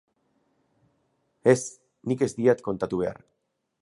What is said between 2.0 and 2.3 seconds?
nik